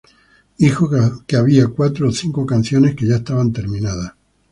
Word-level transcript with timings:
Dijo 0.57 0.89
que 1.27 1.35
había 1.37 1.67
cuatro 1.67 2.09
o 2.09 2.11
cinco 2.11 2.43
canciones 2.43 2.95
que 2.95 3.05
ya 3.05 3.17
estaban 3.17 3.53
terminadas. 3.53 4.13